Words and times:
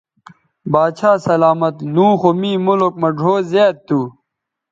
باچھا 0.71 1.11
سلامت 1.27 1.75
لوں 1.93 2.13
خو 2.19 2.29
می 2.39 2.51
ملک 2.65 2.93
مہ 3.01 3.09
ڙھؤ 3.17 3.35
زیات 3.51 3.75
تھو 3.87 3.99